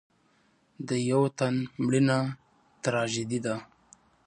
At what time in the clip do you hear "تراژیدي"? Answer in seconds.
2.83-3.39